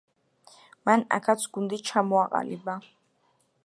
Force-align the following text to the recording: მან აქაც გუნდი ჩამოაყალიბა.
მან 0.89 1.05
აქაც 1.19 1.47
გუნდი 1.59 1.81
ჩამოაყალიბა. 1.91 2.81